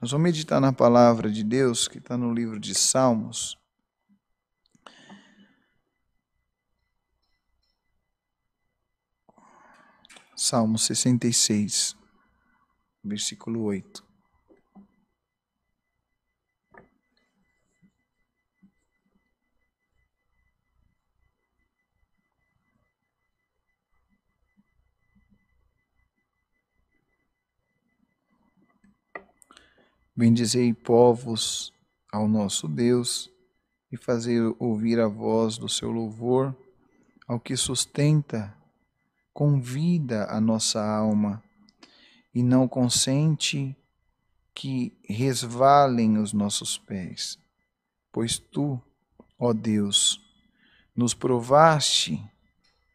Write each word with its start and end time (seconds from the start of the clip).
Nós 0.00 0.12
vamos 0.12 0.26
meditar 0.26 0.60
na 0.60 0.72
palavra 0.72 1.28
de 1.28 1.42
Deus 1.42 1.88
que 1.88 1.98
está 1.98 2.16
no 2.16 2.32
livro 2.32 2.60
de 2.60 2.72
Salmos. 2.72 3.58
Salmo 10.36 10.78
66, 10.78 11.96
versículo 13.02 13.64
8. 13.64 14.07
Bendizei 30.18 30.74
povos 30.74 31.72
ao 32.12 32.26
nosso 32.26 32.66
Deus 32.66 33.30
e 33.92 33.96
fazer 33.96 34.52
ouvir 34.58 34.98
a 34.98 35.06
voz 35.06 35.56
do 35.56 35.68
seu 35.68 35.92
louvor 35.92 36.56
ao 37.28 37.38
que 37.38 37.56
sustenta, 37.56 38.52
convida 39.32 40.24
a 40.24 40.40
nossa 40.40 40.84
alma 40.84 41.40
e 42.34 42.42
não 42.42 42.66
consente 42.66 43.76
que 44.52 44.92
resvalem 45.08 46.18
os 46.18 46.32
nossos 46.32 46.76
pés. 46.76 47.38
Pois 48.10 48.40
tu, 48.40 48.82
ó 49.38 49.52
Deus, 49.52 50.20
nos 50.96 51.14
provaste, 51.14 52.20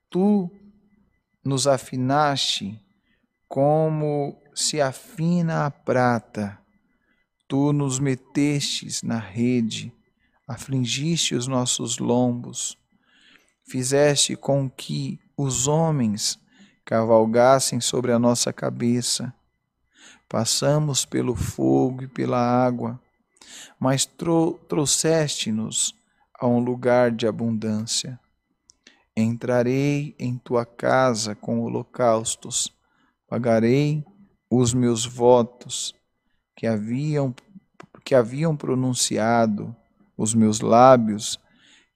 tu 0.09 0.51
nos 1.41 1.67
afinaste 1.67 2.77
como 3.47 4.37
se 4.53 4.81
afina 4.81 5.65
a 5.65 5.71
prata 5.71 6.61
Tu 7.47 7.73
nos 7.73 7.99
metestes 7.99 9.03
na 9.03 9.19
rede, 9.19 9.93
afligiste 10.47 11.35
os 11.35 11.45
nossos 11.45 11.97
lombos, 11.97 12.77
fizeste 13.65 14.35
com 14.35 14.69
que 14.69 15.19
os 15.35 15.67
homens 15.67 16.39
cavalgassem 16.85 17.79
sobre 17.79 18.11
a 18.11 18.19
nossa 18.19 18.51
cabeça. 18.53 19.33
Passamos 20.27 21.05
pelo 21.05 21.35
fogo 21.35 22.03
e 22.03 22.07
pela 22.07 22.39
água, 22.39 22.99
mas 23.79 24.05
trouxeste-nos 24.67 25.95
a 26.39 26.47
um 26.47 26.59
lugar 26.59 27.11
de 27.11 27.27
abundância. 27.27 28.19
Entrarei 29.15 30.15
em 30.17 30.37
tua 30.37 30.65
casa 30.65 31.35
com 31.35 31.61
holocaustos, 31.61 32.73
pagarei 33.27 34.03
os 34.49 34.73
meus 34.73 35.05
votos 35.05 35.93
que 36.55 36.67
haviam, 36.67 37.33
que 38.03 38.15
haviam 38.15 38.55
pronunciado 38.55 39.75
os 40.17 40.33
meus 40.33 40.59
lábios 40.59 41.39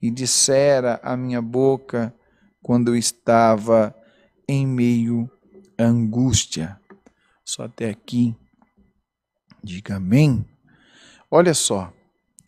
e 0.02 0.10
dissera 0.10 1.00
a 1.04 1.16
minha 1.16 1.42
boca 1.42 2.14
quando 2.62 2.90
eu 2.90 2.96
estava 2.96 3.96
em 4.48 4.66
meio 4.66 5.30
à 5.78 5.84
angústia. 5.84 6.80
Só 7.44 7.64
até 7.64 7.90
aqui. 7.90 8.36
Diga 9.64 9.96
amém. 9.96 10.46
Olha 11.30 11.54
só, 11.54 11.94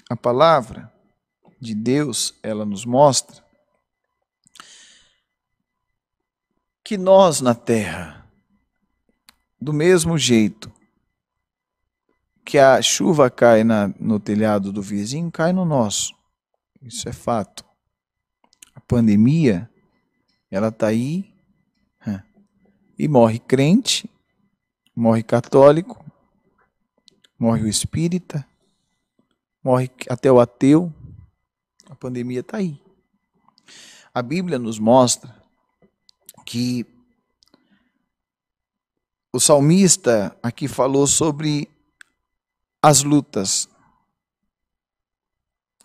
a 0.09 0.15
palavra 0.15 0.91
de 1.59 1.75
Deus, 1.75 2.33
ela 2.41 2.65
nos 2.65 2.85
mostra 2.85 3.43
que 6.83 6.97
nós 6.97 7.41
na 7.41 7.53
terra, 7.53 8.25
do 9.61 9.73
mesmo 9.73 10.17
jeito 10.17 10.71
que 12.49 12.57
a 12.57 12.81
chuva 12.81 13.29
cai 13.29 13.63
na, 13.63 13.93
no 13.99 14.19
telhado 14.19 14.73
do 14.73 14.81
vizinho, 14.81 15.31
cai 15.31 15.53
no 15.53 15.63
nosso. 15.63 16.15
Isso 16.81 17.07
é 17.07 17.13
fato. 17.13 17.63
A 18.73 18.79
pandemia, 18.79 19.69
ela 20.49 20.69
está 20.69 20.87
aí 20.87 21.31
e 22.97 23.07
morre 23.07 23.37
crente, 23.37 24.09
morre 24.95 25.21
católico, 25.21 26.03
morre 27.37 27.61
o 27.61 27.67
espírita, 27.67 28.43
morre 29.63 29.91
até 30.09 30.31
o 30.31 30.39
ateu. 30.39 30.91
A 31.87 31.93
pandemia 31.93 32.39
está 32.39 32.57
aí. 32.57 32.81
A 34.11 34.23
Bíblia 34.23 34.57
nos 34.57 34.79
mostra 34.79 35.39
que 36.47 36.83
o 39.31 39.39
salmista 39.39 40.35
aqui 40.41 40.67
falou 40.67 41.05
sobre 41.05 41.69
as 42.81 43.03
lutas, 43.03 43.67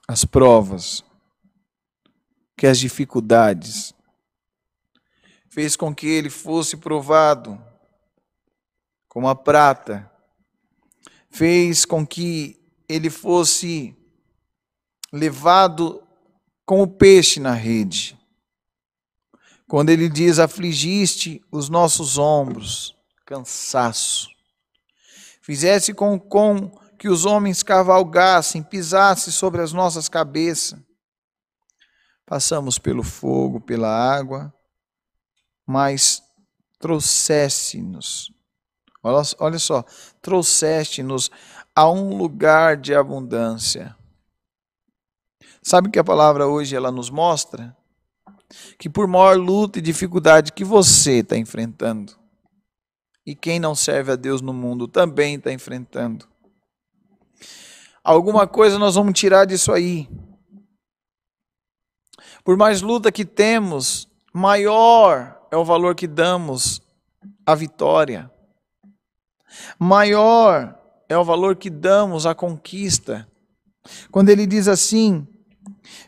as 0.07 0.25
provas, 0.25 1.03
que 2.57 2.67
as 2.67 2.79
dificuldades 2.79 3.95
fez 5.49 5.77
com 5.77 5.95
que 5.95 6.07
ele 6.07 6.31
fosse 6.31 6.77
provado 6.77 7.61
como 9.09 9.29
a 9.29 9.35
prata, 9.35 10.11
fez 11.31 11.85
com 11.85 12.07
que 12.07 12.61
ele 12.89 13.09
fosse 13.09 13.97
levado 15.13 16.03
como 16.67 16.89
peixe 16.89 17.39
na 17.39 17.53
rede. 17.53 18.19
Quando 19.69 19.91
ele 19.91 20.09
diz: 20.09 20.39
afligiste 20.39 21.43
os 21.51 21.69
nossos 21.69 22.19
ombros, 22.19 22.97
cansaço. 23.25 24.29
Fizesse 25.41 25.95
com, 25.95 26.19
com 26.19 26.71
que 26.99 27.09
os 27.09 27.25
homens 27.25 27.63
cavalgassem, 27.63 28.63
pisassem 28.63 29.33
sobre 29.33 29.61
as 29.61 29.73
nossas 29.73 30.09
cabeças. 30.09 30.79
Passamos 32.27 32.79
pelo 32.79 33.03
fogo, 33.03 33.61
pela 33.61 33.89
água, 33.89 34.53
mas 35.67 36.23
trouxeste-nos, 36.79 38.33
olha, 39.03 39.23
olha 39.39 39.59
só, 39.59 39.85
trouxeste-nos 40.21 41.31
a 41.75 41.91
um 41.91 42.17
lugar 42.17 42.77
de 42.77 42.95
abundância. 42.95 43.97
Sabe 45.63 45.89
o 45.89 45.91
que 45.91 45.99
a 45.99 46.05
palavra 46.05 46.47
hoje 46.47 46.77
ela 46.77 46.91
nos 46.91 47.09
mostra? 47.09 47.75
Que 48.79 48.89
por 48.89 49.07
maior 49.07 49.39
luta 49.39 49.79
e 49.79 49.83
dificuldade 49.83 50.53
que 50.53 50.65
você 50.65 51.21
está 51.21 51.37
enfrentando, 51.37 52.15
e 53.27 53.35
quem 53.35 53.59
não 53.59 53.75
serve 53.75 54.13
a 54.13 54.17
Deus 54.17 54.43
no 54.43 54.53
mundo 54.53 54.87
também 54.87 55.37
está 55.37 55.51
enfrentando, 55.51 56.29
Alguma 58.05 58.47
coisa 58.47 58.79
nós 58.79 58.97
vamos 58.97 59.19
tirar 59.19 59.47
disso 59.47 59.73
aí. 59.73 60.07
Por 62.45 62.55
mais 62.59 62.83
luta 62.83 63.11
que 63.11 63.25
temos, 63.25 64.07
maior 64.31 65.41
é 65.51 65.57
o 65.57 65.65
valor 65.65 65.95
que 65.95 66.07
damos 66.07 66.83
à 67.47 67.55
vitória. 67.55 68.31
Maior 69.79 70.79
é 71.09 71.17
o 71.17 71.25
valor 71.25 71.57
que 71.57 71.71
damos 71.71 72.27
à 72.27 72.35
conquista. 72.35 73.27
Quando 74.11 74.29
ele 74.29 74.47
diz 74.47 74.69
assim: 74.69 75.27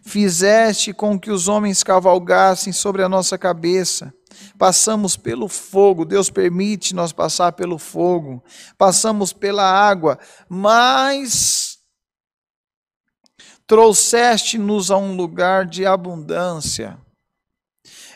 Fizeste 0.03 0.93
com 0.93 1.19
que 1.19 1.31
os 1.31 1.49
homens 1.49 1.83
cavalgassem 1.83 2.73
sobre 2.73 3.03
a 3.03 3.09
nossa 3.09 3.39
cabeça. 3.39 4.13
Passamos 4.59 5.17
pelo 5.17 5.49
fogo, 5.49 6.05
Deus 6.05 6.28
permite 6.28 6.95
nós 6.95 7.13
passar 7.13 7.53
pelo 7.53 7.78
fogo. 7.78 8.43
Passamos 8.77 9.33
pela 9.33 9.65
água, 9.65 10.19
mas 10.49 11.76
trouxeste-nos 13.66 14.91
a 14.91 14.97
um 14.97 15.16
lugar 15.16 15.66
de 15.66 15.84
abundância. 15.84 16.99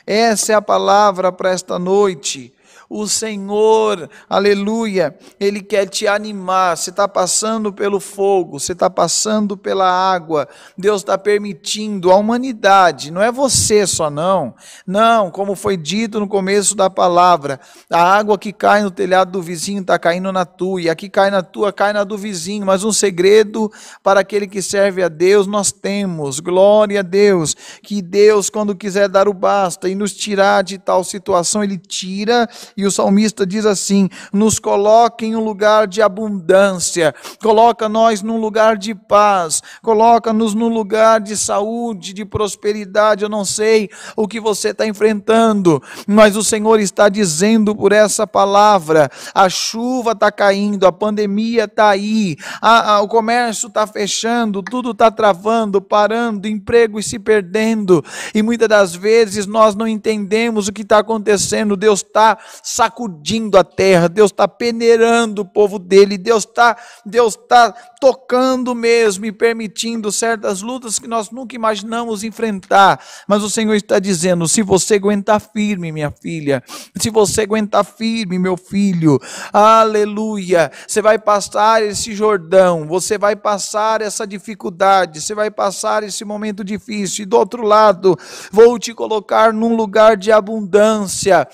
Essa 0.07 0.53
é 0.53 0.55
a 0.55 0.63
palavra 0.63 1.31
para 1.31 1.51
esta 1.51 1.79
noite. 1.79 2.55
O 2.93 3.07
Senhor, 3.07 4.11
aleluia, 4.29 5.17
Ele 5.39 5.63
quer 5.63 5.89
te 5.89 6.09
animar. 6.09 6.77
Você 6.77 6.91
está 6.91 7.07
passando 7.07 7.73
pelo 7.73 8.01
fogo, 8.01 8.59
você 8.59 8.73
está 8.73 8.91
passando 8.91 9.57
pela 9.57 9.89
água. 9.89 10.49
Deus 10.77 11.03
está 11.03 11.17
permitindo 11.17 12.11
a 12.11 12.17
humanidade, 12.17 13.13
não 13.13 13.23
é 13.23 13.31
você 13.31 13.87
só, 13.87 14.11
não. 14.11 14.57
Não, 14.85 15.31
como 15.31 15.55
foi 15.55 15.77
dito 15.77 16.19
no 16.19 16.27
começo 16.27 16.75
da 16.75 16.91
palavra, 16.91 17.61
a 17.89 18.03
água 18.03 18.37
que 18.37 18.53
cai 18.53 18.83
no 18.83 18.91
telhado 18.91 19.31
do 19.31 19.41
vizinho 19.41 19.83
está 19.83 19.97
caindo 19.97 20.33
na 20.33 20.45
tua, 20.45 20.81
e 20.83 20.91
a 20.91 20.97
que 20.97 21.09
cai 21.09 21.31
na 21.31 21.45
tua, 21.45 21.73
cai 21.73 21.93
na 21.93 22.03
do 22.03 22.19
vizinho. 22.19 22.67
Mas 22.67 22.83
um 22.83 22.91
segredo 22.91 23.71
para 24.03 24.19
aquele 24.19 24.49
que 24.49 24.61
serve 24.61 25.01
a 25.01 25.09
Deus 25.09 25.47
nós 25.47 25.71
temos. 25.71 26.41
Glória 26.41 26.99
a 26.99 27.05
Deus, 27.05 27.55
que 27.85 28.03
Deus, 28.03 28.51
quando 28.51 28.75
quiser 28.75 29.09
dar 29.09 29.29
o 29.29 29.33
basta 29.33 29.89
e 29.89 29.95
nos 29.95 30.13
tirar 30.13 30.65
de 30.65 30.77
tal 30.77 31.05
situação, 31.05 31.63
Ele 31.63 31.79
tira 31.79 32.49
E 32.81 32.87
o 32.87 32.91
salmista 32.91 33.47
diz 33.47 33.67
assim: 33.67 34.09
nos 34.33 34.59
coloca 34.59 35.25
em 35.25 35.37
um 35.37 35.45
lugar 35.45 35.87
de 35.87 36.01
abundância, 36.01 37.15
coloca 37.43 37.91
nós 37.91 38.23
num 38.23 38.41
lugar 38.41 38.79
de 38.79 38.95
paz, 38.95 39.63
coloca-nos 39.83 40.55
num 40.55 40.69
lugar 40.69 41.21
de 41.21 41.37
saúde, 41.37 42.15
de 42.15 42.25
prosperidade. 42.25 43.23
Eu 43.23 43.29
não 43.29 43.45
sei 43.45 43.91
o 44.17 44.27
que 44.27 44.41
você 44.41 44.71
está 44.71 44.87
enfrentando, 44.87 45.83
mas 46.07 46.37
o 46.37 46.43
Senhor 46.43 46.81
está 46.81 47.11
dizendo 47.11 47.77
por 47.77 47.93
essa 47.93 48.27
palavra: 48.27 49.11
a 49.35 49.49
chuva 49.51 50.13
está 50.13 50.33
caindo, 50.33 50.87
a 50.87 50.93
pandemia 50.93 51.65
está 51.65 51.91
aí, 51.91 52.37
a, 52.63 52.95
a, 52.95 53.01
o 53.03 53.09
comércio 53.09 53.69
está 53.69 53.87
fechando, 53.87 54.63
tudo 54.63 54.93
está 54.93 55.11
travando, 55.11 55.83
parando, 55.83 56.49
emprego 56.49 57.03
se 57.03 57.19
perdendo, 57.19 58.03
e 58.35 58.43
muitas 58.43 58.69
das 58.69 58.95
vezes 58.95 59.47
nós 59.47 59.75
não 59.75 59.87
entendemos 59.87 60.67
o 60.67 60.73
que 60.73 60.81
está 60.81 60.99
acontecendo. 60.99 61.77
Deus 61.77 62.01
está 62.01 62.39
sacudindo 62.71 63.59
a 63.59 63.65
terra, 63.65 64.09
Deus 64.09 64.31
está 64.31 64.47
peneirando 64.47 65.43
o 65.43 65.45
povo 65.45 65.79
dele, 65.79 66.17
Deus 66.17 66.45
está 66.45 66.77
Deus 67.05 67.37
tá 67.49 67.73
tocando 68.01 68.75
mesmo 68.75 69.27
e 69.27 69.33
permitindo 69.33 70.13
certas 70.13 70.63
lutas 70.63 70.99
que 70.99 71.09
nós 71.09 71.31
nunca 71.31 71.57
imaginamos 71.57 72.23
enfrentar. 72.23 73.01
Mas 73.27 73.43
o 73.43 73.51
Senhor 73.51 73.75
está 73.75 73.99
dizendo: 73.99 74.47
se 74.47 74.63
você 74.63 74.95
aguentar 74.95 75.41
firme, 75.41 75.91
minha 75.91 76.13
filha, 76.13 76.63
se 76.97 77.11
você 77.11 77.43
aguentar 77.43 77.85
firme, 77.85 78.39
meu 78.39 78.57
filho, 78.57 79.19
aleluia, 79.53 80.71
você 80.87 81.03
vai 81.03 81.19
passar 81.19 81.83
esse 81.83 82.15
Jordão, 82.15 82.87
você 82.87 83.19
vai 83.19 83.35
passar 83.35 84.01
essa 84.01 84.27
dificuldade, 84.27 85.21
você 85.21 85.35
vai 85.35 85.51
passar 85.51 86.05
esse 86.05 86.25
momento 86.25 86.63
difícil, 86.63 87.25
e 87.25 87.27
do 87.27 87.37
outro 87.37 87.65
lado, 87.65 88.17
vou 88.53 88.79
te 88.79 88.95
colocar 88.95 89.53
num 89.53 89.75
lugar 89.75 90.17
de 90.17 90.31
abundância, 90.31 91.49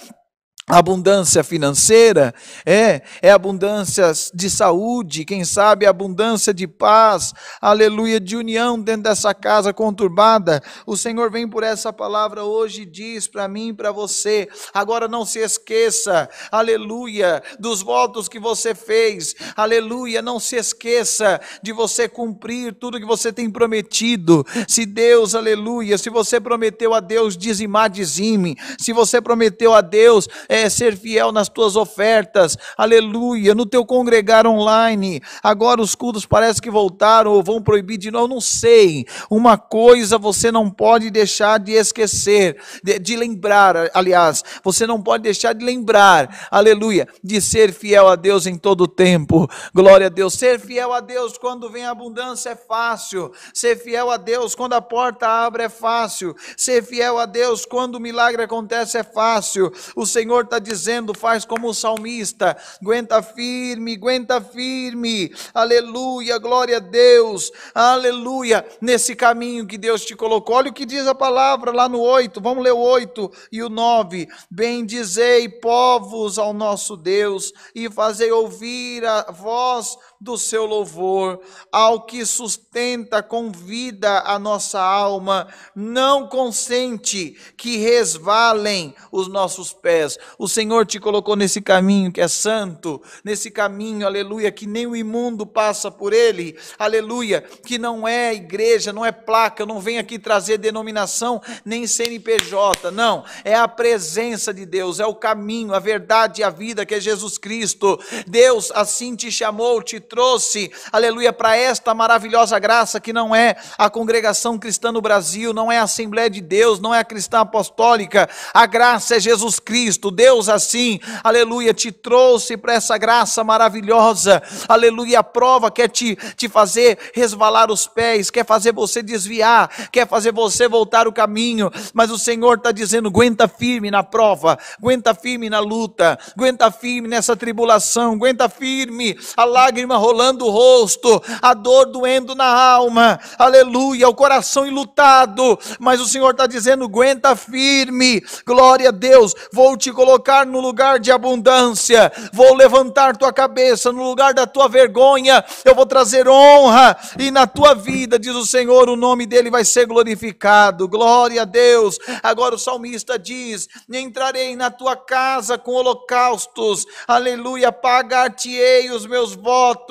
abundância 0.69 1.45
financeira, 1.45 2.35
é, 2.65 3.01
é 3.23 3.31
abundância 3.31 4.11
de 4.35 4.51
saúde, 4.51 5.25
quem 5.25 5.45
sabe 5.45 5.87
abundância 5.87 6.53
de 6.53 6.67
paz, 6.67 7.33
aleluia, 7.61 8.19
de 8.19 8.37
união 8.37 8.81
dentro 8.81 9.05
dessa 9.05 9.33
casa 9.33 9.73
conturbada. 9.73 10.61
O 10.85 10.97
Senhor 10.97 11.31
vem 11.31 11.49
por 11.49 11.63
essa 11.63 11.93
palavra 11.93 12.43
hoje 12.43 12.83
e 12.83 12.87
diz 12.87 13.29
para 13.29 13.47
mim 13.47 13.69
e 13.69 13.73
para 13.73 13.93
você. 13.93 14.49
Agora 14.75 15.07
não 15.07 15.25
se 15.25 15.39
esqueça, 15.39 16.29
aleluia, 16.51 17.41
dos 17.61 17.81
votos 17.81 18.29
que 18.29 18.41
você 18.41 18.75
fez, 18.75 19.37
aleluia, 19.57 20.21
não 20.21 20.41
se 20.41 20.57
esqueça 20.57 21.41
de 21.63 21.73
você 21.73 22.09
cumprir 22.09 22.75
tudo 22.75 22.99
que 22.99 23.07
você 23.07 23.33
tem 23.33 23.49
prometido. 23.49 24.45
Se 24.67 24.85
Deus, 24.85 25.37
aleluia, 25.37 25.97
se 25.97 26.11
você 26.11 26.41
prometeu 26.41 26.93
a 26.93 26.99
Deus 26.99 27.37
dizimar, 27.37 27.89
dizime. 27.89 28.57
Se 28.81 28.93
você 28.93 29.21
prometeu 29.21 29.73
a 29.73 29.81
Deus, 29.81 30.29
é, 30.49 30.56
ser 30.71 30.97
fiel 30.97 31.33
nas 31.33 31.49
tuas 31.49 31.77
ofertas, 31.77 32.57
aleluia, 32.77 33.55
no 33.55 33.67
teu 33.67 33.85
congregar 33.85 34.47
online. 34.47 35.21
Agora 35.43 35.81
os 35.83 35.95
cultos 35.95 36.25
parece 36.25 36.61
que 36.61 36.71
voltaram 36.71 37.33
ou 37.33 37.43
vão 37.43 37.63
proibir 37.63 37.99
de 37.99 38.11
novo, 38.11 38.29
não 38.29 38.41
sei. 38.41 39.05
Uma 39.31 39.59
coisa 39.59 40.19
você 40.19 40.51
não 40.51 40.71
pode 40.71 41.11
deixar 41.11 41.59
de 41.59 41.73
esquecer, 41.73 42.57
de, 42.83 42.99
de 42.99 43.17
lembrar, 43.17 43.91
aliás, 43.93 44.43
você 44.65 44.87
não 44.87 45.03
pode 45.03 45.23
deixar 45.23 45.53
de 45.53 45.65
lembrar, 45.65 46.49
aleluia, 46.51 47.07
de 47.23 47.41
ser 47.41 47.73
fiel 47.73 48.09
a 48.09 48.17
Deus 48.17 48.47
em 48.47 48.57
todo 48.57 48.83
o 48.83 48.89
tempo. 48.89 49.49
Glória 49.75 50.07
a 50.07 50.11
Deus. 50.11 50.35
Ser 50.35 50.59
fiel 50.59 50.93
a 50.93 51.01
Deus 51.01 51.37
quando 51.39 51.71
vem 51.71 51.85
a 51.85 51.91
abundância 51.91 52.51
é 52.51 52.57
fácil. 52.57 53.33
Ser 53.53 53.77
fiel 53.77 54.11
a 54.11 54.17
Deus 54.17 54.55
quando 54.55 54.73
a 54.73 54.81
porta 54.81 55.29
abre 55.29 55.65
é 55.65 55.69
fácil. 55.69 56.35
Ser 56.57 56.83
fiel 56.83 57.19
a 57.19 57.27
Deus 57.27 57.65
quando 57.65 57.97
o 57.97 58.01
milagre 58.01 58.43
acontece 58.43 58.99
é 58.99 59.03
fácil. 59.03 59.73
O 59.95 60.07
Senhor 60.07 60.46
está 60.47 60.59
dizendo, 60.59 61.13
faz 61.13 61.45
como 61.45 61.69
o 61.69 61.75
salmista, 61.75 62.57
aguenta 62.81 63.23
firme, 63.23 63.95
aguenta 63.95 64.41
firme, 64.41 65.33
aleluia, 65.53 66.39
glória 66.39 66.79
a 66.79 66.81
Deus, 66.81 67.53
aleluia, 67.75 68.67
nesse 68.81 69.15
caminho 69.15 69.67
que 69.67 69.77
Deus 69.77 70.05
te 70.05 70.17
colocou. 70.17 70.57
Olha 70.57 70.71
o 70.71 70.75
que 70.75 70.87
diz 70.87 71.07
a 71.07 71.15
palavra 71.15 71.71
lá 71.71 71.89
no 71.89 72.01
8, 72.01 72.41
vamos 72.41 72.65
ler 72.65 72.73
o 72.73 72.79
8 72.79 73.31
e 73.53 73.63
o 73.63 73.69
9: 73.69 74.29
Bendizei 74.51 75.49
povos 75.49 76.39
ao 76.39 76.53
nosso 76.53 76.97
Deus 76.97 77.53
e 77.75 77.91
fazei 77.91 78.33
ouvir 78.33 79.05
a 79.05 79.31
voz 79.31 79.99
do 80.21 80.39
seu 80.39 80.65
louvor, 80.65 81.41
ao 81.71 82.03
que 82.03 82.25
sustenta 82.25 83.23
com 83.23 83.51
vida 83.51 84.21
a 84.21 84.39
nossa 84.39 84.81
alma, 84.81 85.49
não 85.75 86.27
consente 86.27 87.37
que 87.57 87.77
resvalem 87.77 88.95
os 89.13 89.29
nossos 89.29 89.73
pés. 89.73 90.19
O 90.39 90.49
Senhor 90.49 90.87
te 90.87 90.99
colocou 90.99 91.37
nesse 91.37 91.61
caminho 91.61 92.13
que 92.13 92.21
é 92.21 92.29
santo, 92.29 93.03
nesse 93.25 93.51
caminho, 93.51 94.07
aleluia, 94.07 94.51
que 94.51 94.67
nem 94.67 94.87
o 94.87 94.97
imundo 94.97 95.47
passa 95.47 95.91
por 95.91 96.13
ele, 96.13 96.59
aleluia, 96.79 97.43
que 97.65 97.79
não 97.79 98.07
é 98.07 98.35
igreja, 98.35 98.93
não 98.93 99.05
é 99.05 99.13
placa, 99.13 99.67
não 99.67 99.81
vem 99.81 99.99
aqui 99.99 100.19
trazer 100.19 100.59
denominação, 100.59 101.41
nem 101.65 101.87
CNPJ, 101.87 102.91
não, 102.91 103.25
é 103.45 103.55
a 103.55 103.69
presença 103.69 104.53
de 104.53 104.65
Deus, 104.65 105.01
é 105.01 105.07
o 105.07 105.15
caminho, 105.15 105.75
a 105.75 105.79
verdade 105.79 106.41
e 106.41 106.45
a 106.45 106.51
vida 106.51 106.87
que 106.87 106.95
é 106.95 107.01
Jesus 107.01 107.39
Cristo. 107.39 107.99
Deus 108.27 108.71
assim 108.73 109.15
te 109.15 109.31
chamou, 109.31 109.83
te 109.83 110.01
trouxe, 110.09 110.71
aleluia, 110.93 111.33
para 111.33 111.57
esta 111.57 111.95
maravilhosa 111.95 112.59
graça 112.59 113.01
que 113.01 113.13
não 113.13 113.35
é 113.35 113.57
a 113.77 113.91
congregação 113.91 114.59
cristã 114.59 114.93
no 114.93 115.01
Brasil, 115.01 115.53
não 115.53 115.71
é 115.71 115.79
a 115.79 115.83
Assembleia 115.83 116.31
de 116.31 116.41
Deus, 116.41 116.81
não 116.81 116.95
é 116.95 117.01
a 117.01 117.05
cristã 117.05 117.41
apostólica, 117.41 118.29
a 118.55 118.67
graça 118.67 119.17
é 119.17 119.21
Jesus 119.21 119.59
Cristo, 119.59 120.11
Deus 120.11 120.49
assim, 120.49 121.01
aleluia, 121.23 121.75
te 121.75 121.91
trouxe 121.91 122.57
para 122.57 122.75
essa 122.75 122.97
graça 122.97 123.43
maravilhosa, 123.43 124.43
aleluia, 124.69 125.21
a 125.21 125.25
prova 125.25 125.71
quer 125.71 125.89
te, 125.89 126.17
te 126.37 126.49
fazer 126.49 126.99
resvalar 127.13 127.71
os 127.71 127.87
pés, 127.87 128.31
quer 128.31 128.45
fazer 128.45 128.73
você 128.73 129.03
desviar, 129.03 129.71
quer 129.91 130.07
fazer 130.07 130.33
você 130.33 130.69
voltar 130.69 131.09
o 131.09 131.13
caminho, 131.13 131.71
mas 131.93 132.11
o 132.11 132.19
Senhor 132.19 132.59
está 132.59 132.73
dizendo: 132.73 133.09
aguenta 133.09 133.49
firme 133.49 133.91
na 133.91 134.03
prova, 134.03 134.59
aguenta 134.79 135.15
firme 135.15 135.51
na 135.51 135.61
luta, 135.61 136.19
aguenta 136.37 136.71
firme 136.71 137.09
nessa 137.09 137.37
tribulação, 137.37 138.13
aguenta 138.13 138.49
firme, 138.49 139.19
a 139.37 139.45
lágrima 139.45 139.96
rolando 139.97 140.47
o 140.47 140.51
rosto, 140.51 141.23
a 141.41 141.55
dor 141.55 141.87
doendo 141.87 142.35
na 142.35 142.47
alma, 142.47 143.19
aleluia, 143.39 144.09
o 144.09 144.15
coração 144.15 144.67
enlutado, 144.67 145.59
mas 145.79 146.01
o 146.01 146.07
Senhor 146.07 146.31
está 146.31 146.47
dizendo: 146.47 146.85
aguenta 146.85 147.35
firme, 147.37 148.23
glória 148.47 148.89
a 148.89 148.93
Deus, 148.93 149.35
vou 149.53 149.77
te 149.77 149.93
colocar 149.93 150.47
no 150.47 150.61
lugar 150.61 150.99
de 150.99 151.11
abundância, 151.11 152.13
vou 152.33 152.55
levantar 152.55 153.17
tua 153.17 153.33
cabeça 153.33 153.93
no 153.93 154.03
lugar 154.03 154.35
da 154.35 154.47
tua 154.47 154.69
vergonha, 154.69 155.45
eu 155.65 155.75
vou 155.75 155.87
trazer 155.87 156.29
honra, 156.29 156.97
e 157.19 157.31
na 157.31 157.47
tua 157.47 157.75
vida, 157.75 158.19
diz 158.19 158.35
o 158.35 158.47
Senhor, 158.47 158.89
o 158.89 158.97
nome 158.97 159.27
dele 159.27 159.51
vai 159.51 159.65
ser 159.65 159.87
glorificado, 159.87 160.89
glória 160.89 161.43
a 161.43 161.45
Deus. 161.45 161.99
Agora 162.23 162.55
o 162.55 162.59
salmista 162.59 163.19
diz: 163.19 163.69
entrarei 163.91 164.55
na 164.57 164.71
tua 164.71 164.97
casa 164.97 165.59
com 165.59 165.73
holocaustos, 165.73 166.87
aleluia, 167.07 167.73
pagar-te-ei 167.73 168.91
os 168.91 169.07
meus 169.07 169.35
votos 169.35 169.86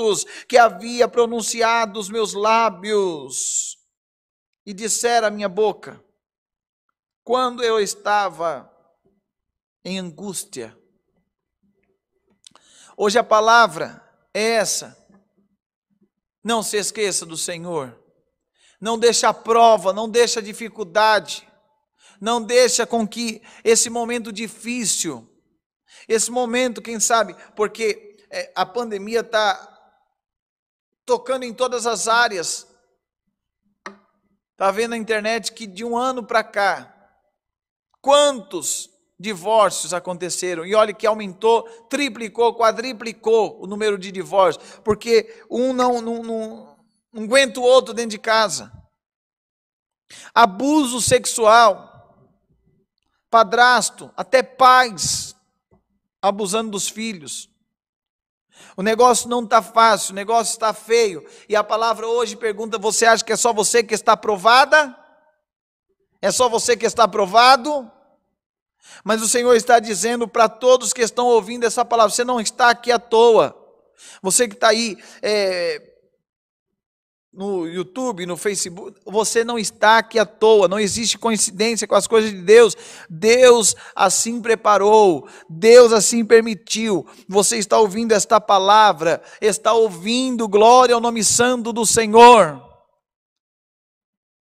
que 0.47 0.57
havia 0.57 1.07
pronunciado 1.07 1.99
os 1.99 2.09
meus 2.09 2.33
lábios, 2.33 3.77
e 4.65 4.73
dissera 4.73 5.27
a 5.27 5.31
minha 5.31 5.47
boca, 5.47 6.03
quando 7.23 7.63
eu 7.63 7.79
estava 7.79 8.71
em 9.83 9.99
angústia. 9.99 10.75
Hoje 12.97 13.19
a 13.19 13.23
palavra 13.23 14.01
é 14.33 14.41
essa. 14.41 14.97
Não 16.43 16.63
se 16.63 16.77
esqueça 16.77 17.25
do 17.25 17.37
Senhor. 17.37 17.99
Não 18.79 18.97
deixa 18.97 19.29
a 19.29 19.33
prova, 19.33 19.93
não 19.93 20.09
deixa 20.09 20.39
a 20.39 20.43
dificuldade. 20.43 21.47
Não 22.19 22.41
deixa 22.41 22.85
com 22.85 23.07
que 23.07 23.41
esse 23.63 23.89
momento 23.89 24.31
difícil, 24.31 25.29
esse 26.07 26.31
momento, 26.31 26.81
quem 26.81 26.99
sabe, 26.99 27.35
porque 27.55 28.17
é, 28.31 28.51
a 28.55 28.65
pandemia 28.65 29.19
está 29.19 29.74
tocando 31.05 31.43
em 31.43 31.53
todas 31.53 31.85
as 31.85 32.07
áreas. 32.07 32.67
Está 34.51 34.71
vendo 34.71 34.91
na 34.91 34.97
internet 34.97 35.51
que 35.51 35.67
de 35.67 35.83
um 35.83 35.97
ano 35.97 36.23
para 36.23 36.43
cá, 36.43 36.93
quantos 38.01 38.89
divórcios 39.19 39.93
aconteceram? 39.93 40.65
E 40.65 40.73
olha 40.73 40.93
que 40.93 41.05
aumentou, 41.05 41.63
triplicou, 41.89 42.55
quadriplicou 42.55 43.61
o 43.61 43.67
número 43.67 43.97
de 43.97 44.11
divórcios, 44.11 44.79
porque 44.83 45.43
um 45.49 45.73
não, 45.73 46.01
não, 46.01 46.23
não, 46.23 46.77
não 47.11 47.23
aguenta 47.23 47.59
o 47.59 47.63
outro 47.63 47.93
dentro 47.93 48.11
de 48.11 48.19
casa. 48.19 48.71
Abuso 50.33 51.01
sexual, 51.01 51.91
padrasto, 53.29 54.11
até 54.15 54.41
pais 54.41 55.35
abusando 56.21 56.71
dos 56.71 56.87
filhos. 56.87 57.49
O 58.77 58.83
negócio 58.83 59.29
não 59.29 59.43
está 59.43 59.61
fácil, 59.61 60.11
o 60.11 60.15
negócio 60.15 60.51
está 60.51 60.73
feio. 60.73 61.25
E 61.47 61.55
a 61.55 61.63
palavra 61.63 62.07
hoje 62.07 62.35
pergunta: 62.35 62.77
você 62.77 63.05
acha 63.05 63.23
que 63.23 63.33
é 63.33 63.37
só 63.37 63.53
você 63.53 63.83
que 63.83 63.93
está 63.93 64.13
aprovada? 64.13 64.95
É 66.21 66.31
só 66.31 66.49
você 66.49 66.75
que 66.75 66.85
está 66.85 67.03
aprovado? 67.03 67.89
Mas 69.03 69.21
o 69.21 69.27
Senhor 69.27 69.55
está 69.55 69.79
dizendo 69.79 70.27
para 70.27 70.49
todos 70.49 70.93
que 70.93 71.01
estão 71.01 71.27
ouvindo 71.27 71.65
essa 71.65 71.85
palavra: 71.85 72.11
você 72.13 72.23
não 72.23 72.41
está 72.41 72.69
aqui 72.69 72.91
à 72.91 72.99
toa. 72.99 73.55
Você 74.21 74.47
que 74.47 74.55
está 74.55 74.69
aí 74.69 74.97
é, 75.21 75.94
no 77.35 77.67
YouTube, 77.67 78.25
no 78.25 78.37
Facebook, 78.37 78.99
você 79.05 79.43
não 79.43 79.59
está 79.59 79.97
aqui 79.97 80.17
à 80.17 80.25
toa, 80.25 80.67
não 80.67 80.79
existe 80.79 81.17
coincidência 81.17 81.87
com 81.87 81.95
as 81.95 82.07
coisas 82.07 82.31
de 82.31 82.41
Deus. 82.41 82.75
Deus 83.09 83.75
assim 83.93 84.41
preparou, 84.41 85.27
Deus 85.49 85.91
assim 85.91 86.23
permitiu. 86.25 87.05
Você 87.27 87.57
está 87.57 87.77
ouvindo 87.77 88.13
esta 88.13 88.39
palavra, 88.39 89.21
está 89.41 89.73
ouvindo 89.73 90.47
glória 90.47 90.95
ao 90.95 91.01
nome 91.01 91.23
santo 91.23 91.73
do 91.73 91.85
Senhor. 91.85 92.63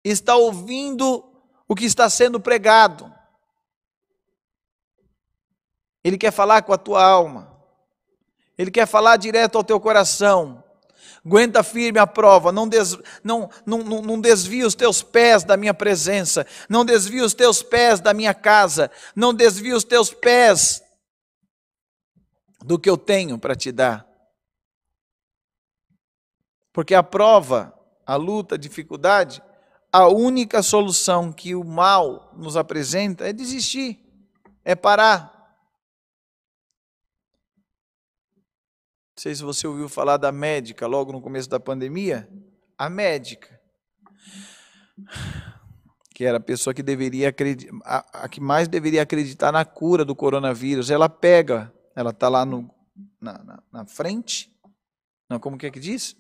Está 0.03 0.35
ouvindo 0.37 1.25
o 1.69 1.75
que 1.75 1.85
está 1.85 2.09
sendo 2.09 2.41
pregado. 2.41 3.13
Ele 6.03 6.17
quer 6.17 6.33
falar 6.33 6.63
com 6.63 6.73
a 6.73 6.79
tua 6.79 7.05
alma. 7.05 7.51
Ele 8.57 8.71
quer 8.71 8.87
falar 8.87 9.17
direto 9.17 9.57
ao 9.57 9.65
teu 9.65 9.79
coração. 9.79 10.65
Aguenta 11.25 11.63
firme 11.63 11.99
a 11.99 12.07
prova, 12.07 12.51
não, 12.51 12.67
des, 12.67 12.97
não, 13.23 13.51
não, 13.67 13.83
não, 13.83 14.21
desvia 14.21 14.67
os 14.67 14.75
teus 14.75 15.03
pés 15.03 15.45
da 15.45 15.55
minha 15.55 15.75
presença, 15.75 16.47
não 16.67 16.83
desvia 16.83 17.25
os 17.25 17.35
teus 17.35 17.63
pés 17.63 18.01
da 18.01 18.15
minha 18.15 18.33
casa, 18.33 18.91
não 19.15 19.35
desvia 19.35 19.77
os 19.77 19.85
teus 19.85 20.15
pés 20.15 20.83
do 22.65 22.79
que 22.79 22.89
eu 22.89 22.97
tenho 22.97 23.39
para 23.39 23.55
te 23.55 23.71
dar. 23.71 24.07
Porque 26.73 26.95
a 26.95 27.03
prova, 27.03 27.75
a 28.07 28.17
luta, 28.17 28.55
a 28.55 28.59
dificuldade, 28.59 29.43
a 29.93 30.09
única 30.09 30.63
solução 30.63 31.33
que 31.33 31.55
o 31.55 31.65
mal 31.65 32.33
nos 32.37 32.57
apresenta 32.57 33.29
é 33.29 33.33
desistir, 33.33 33.99
é 34.65 34.75
parar. 34.75 35.40
Não 39.21 39.23
sei 39.23 39.35
se 39.35 39.43
você 39.43 39.67
ouviu 39.67 39.87
falar 39.87 40.17
da 40.17 40.33
médica 40.33 40.87
logo 40.87 41.13
no 41.13 41.21
começo 41.21 41.47
da 41.47 41.61
pandemia. 41.61 42.27
A 42.79 42.89
médica, 42.89 43.61
que 46.15 46.25
era 46.25 46.39
a 46.39 46.43
pessoa 46.43 46.73
que 46.73 46.83
deveria 46.83 47.29
acreditar, 47.29 47.79
a, 47.85 48.25
a 48.25 48.29
que 48.31 48.41
mais 48.41 48.67
deveria 48.67 49.03
acreditar 49.03 49.53
na 49.53 49.63
cura 49.63 50.07
do 50.07 50.17
coronavírus, 50.17 50.89
ela 50.89 51.07
pega, 51.07 51.71
ela 51.95 52.13
está 52.13 52.31
lá 52.31 52.47
no, 52.47 52.75
na, 53.21 53.45
na, 53.45 53.63
na 53.71 53.85
frente, 53.85 54.59
não, 55.29 55.39
como 55.39 55.59
que 55.59 55.67
é 55.67 55.71
que 55.71 55.79
diz? 55.79 56.17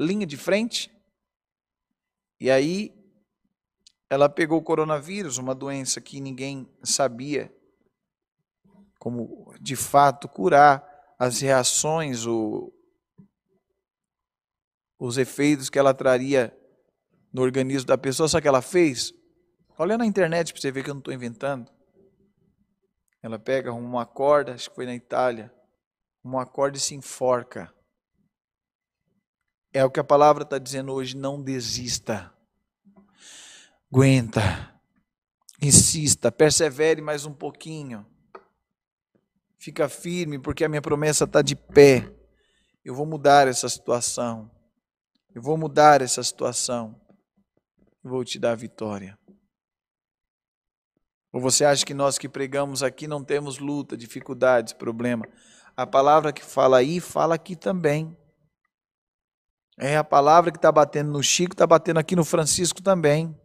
Linha 0.00 0.24
de 0.24 0.38
frente. 0.38 0.90
E 2.40 2.50
aí 2.50 2.90
ela 4.08 4.30
pegou 4.30 4.58
o 4.58 4.64
coronavírus, 4.64 5.36
uma 5.36 5.54
doença 5.54 6.00
que 6.00 6.22
ninguém 6.22 6.66
sabia 6.82 7.54
como 8.98 9.54
de 9.60 9.76
fato 9.76 10.26
curar 10.26 10.89
as 11.20 11.38
reações, 11.38 12.24
o, 12.26 12.72
os 14.98 15.18
efeitos 15.18 15.68
que 15.68 15.78
ela 15.78 15.92
traria 15.92 16.56
no 17.30 17.42
organismo 17.42 17.86
da 17.86 17.98
pessoa, 17.98 18.26
só 18.26 18.40
que 18.40 18.48
ela 18.48 18.62
fez? 18.62 19.12
Olha 19.76 19.98
na 19.98 20.06
internet 20.06 20.50
para 20.50 20.62
você 20.62 20.72
ver 20.72 20.82
que 20.82 20.88
eu 20.88 20.94
não 20.94 21.00
estou 21.00 21.12
inventando. 21.12 21.70
Ela 23.22 23.38
pega 23.38 23.70
uma 23.70 24.06
corda, 24.06 24.54
acho 24.54 24.70
que 24.70 24.76
foi 24.76 24.86
na 24.86 24.94
Itália, 24.94 25.52
uma 26.24 26.46
corda 26.46 26.78
e 26.78 26.80
se 26.80 26.94
enforca. 26.94 27.70
É 29.74 29.84
o 29.84 29.90
que 29.90 30.00
a 30.00 30.04
palavra 30.04 30.42
está 30.42 30.56
dizendo 30.56 30.90
hoje, 30.90 31.14
não 31.14 31.42
desista. 31.42 32.32
Aguenta. 33.92 34.80
Insista, 35.60 36.32
persevere 36.32 37.02
mais 37.02 37.26
um 37.26 37.34
pouquinho. 37.34 38.06
Fica 39.60 39.90
firme, 39.90 40.38
porque 40.38 40.64
a 40.64 40.68
minha 40.70 40.80
promessa 40.80 41.24
está 41.24 41.42
de 41.42 41.54
pé. 41.54 42.10
Eu 42.82 42.94
vou 42.94 43.04
mudar 43.04 43.46
essa 43.46 43.68
situação. 43.68 44.50
Eu 45.34 45.42
vou 45.42 45.58
mudar 45.58 46.00
essa 46.00 46.22
situação. 46.22 46.98
Eu 48.02 48.10
vou 48.10 48.24
te 48.24 48.38
dar 48.38 48.56
vitória. 48.56 49.18
Ou 51.30 51.42
você 51.42 51.62
acha 51.66 51.84
que 51.84 51.92
nós 51.92 52.16
que 52.16 52.26
pregamos 52.26 52.82
aqui 52.82 53.06
não 53.06 53.22
temos 53.22 53.58
luta, 53.58 53.98
dificuldades, 53.98 54.72
problema? 54.72 55.28
A 55.76 55.86
palavra 55.86 56.32
que 56.32 56.42
fala 56.42 56.78
aí, 56.78 56.98
fala 56.98 57.34
aqui 57.34 57.54
também. 57.54 58.16
É 59.78 59.94
a 59.94 60.02
palavra 60.02 60.50
que 60.50 60.58
está 60.58 60.72
batendo 60.72 61.12
no 61.12 61.22
Chico, 61.22 61.52
está 61.52 61.66
batendo 61.66 62.00
aqui 62.00 62.16
no 62.16 62.24
Francisco 62.24 62.80
também. 62.82 63.38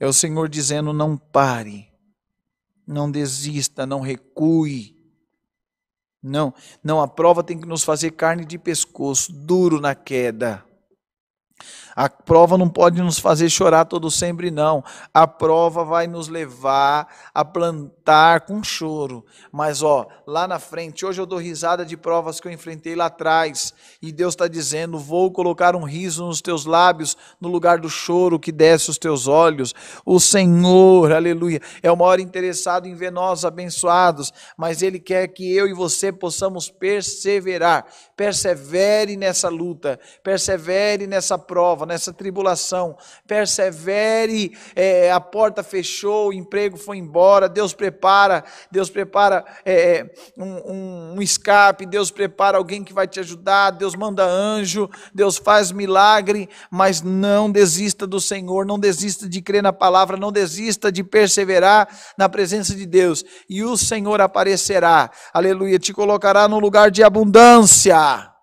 É 0.00 0.06
o 0.06 0.12
Senhor 0.12 0.48
dizendo: 0.48 0.94
não 0.94 1.18
pare, 1.18 1.92
não 2.86 3.10
desista, 3.10 3.84
não 3.84 4.00
recue. 4.00 4.96
Não, 6.22 6.52
não, 6.82 7.00
a 7.00 7.08
prova 7.08 7.42
tem 7.42 7.58
que 7.58 7.66
nos 7.66 7.84
fazer 7.84 8.12
carne 8.12 8.44
de 8.44 8.58
pescoço, 8.58 9.32
duro 9.32 9.80
na 9.80 9.94
queda. 9.94 10.64
A 11.96 12.10
prova 12.10 12.58
não 12.58 12.68
pode 12.68 13.00
nos 13.00 13.18
fazer 13.18 13.48
chorar 13.48 13.86
todo 13.86 14.10
sempre, 14.10 14.50
não. 14.50 14.84
A 15.14 15.26
prova 15.26 15.82
vai 15.82 16.06
nos 16.06 16.28
levar 16.28 17.08
a 17.32 17.42
plantar 17.42 18.42
com 18.42 18.62
choro. 18.62 19.24
Mas, 19.50 19.82
ó, 19.82 20.06
lá 20.26 20.46
na 20.46 20.58
frente, 20.58 21.06
hoje 21.06 21.22
eu 21.22 21.24
dou 21.24 21.38
risada 21.38 21.86
de 21.86 21.96
provas 21.96 22.38
que 22.38 22.46
eu 22.46 22.52
enfrentei 22.52 22.94
lá 22.94 23.06
atrás. 23.06 23.72
E 24.02 24.12
Deus 24.12 24.34
está 24.34 24.46
dizendo: 24.46 24.98
vou 24.98 25.32
colocar 25.32 25.74
um 25.74 25.84
riso 25.84 26.26
nos 26.26 26.42
teus 26.42 26.66
lábios, 26.66 27.16
no 27.40 27.48
lugar 27.48 27.78
do 27.78 27.88
choro 27.88 28.38
que 28.38 28.52
desce 28.52 28.90
os 28.90 28.98
teus 28.98 29.26
olhos. 29.26 29.74
O 30.04 30.20
Senhor, 30.20 31.10
aleluia, 31.10 31.62
é 31.82 31.90
o 31.90 31.96
maior 31.96 32.20
interessado 32.20 32.86
em 32.86 32.94
ver 32.94 33.10
nós 33.10 33.42
abençoados. 33.42 34.34
Mas 34.54 34.82
Ele 34.82 35.00
quer 35.00 35.28
que 35.28 35.50
eu 35.50 35.66
e 35.66 35.72
você 35.72 36.12
possamos 36.12 36.68
perseverar. 36.68 37.86
Persevere 38.14 39.16
nessa 39.16 39.48
luta, 39.48 39.98
persevere 40.22 41.06
nessa 41.06 41.38
prova 41.38 41.85
nessa 41.86 42.12
tribulação, 42.12 42.96
persevere, 43.26 44.56
é, 44.74 45.10
a 45.10 45.20
porta 45.20 45.62
fechou, 45.62 46.28
o 46.28 46.32
emprego 46.32 46.76
foi 46.76 46.98
embora, 46.98 47.48
Deus 47.48 47.72
prepara, 47.72 48.44
Deus 48.70 48.90
prepara 48.90 49.44
é, 49.64 49.74
é, 49.74 50.14
um, 50.36 50.72
um, 50.72 51.14
um 51.16 51.22
escape, 51.22 51.86
Deus 51.86 52.10
prepara 52.10 52.58
alguém 52.58 52.84
que 52.84 52.92
vai 52.92 53.06
te 53.06 53.20
ajudar, 53.20 53.70
Deus 53.70 53.94
manda 53.94 54.24
anjo, 54.24 54.90
Deus 55.14 55.38
faz 55.38 55.72
milagre, 55.72 56.48
mas 56.70 57.00
não 57.02 57.50
desista 57.50 58.06
do 58.06 58.20
Senhor, 58.20 58.66
não 58.66 58.78
desista 58.78 59.28
de 59.28 59.40
crer 59.40 59.62
na 59.62 59.72
palavra, 59.72 60.16
não 60.16 60.32
desista 60.32 60.90
de 60.90 61.02
perseverar 61.02 61.88
na 62.18 62.28
presença 62.28 62.74
de 62.74 62.84
Deus, 62.84 63.24
e 63.48 63.62
o 63.62 63.76
Senhor 63.76 64.20
aparecerá, 64.20 65.10
aleluia, 65.32 65.78
te 65.78 65.92
colocará 65.92 66.48
no 66.48 66.58
lugar 66.58 66.90
de 66.90 67.02
abundância. 67.02 68.35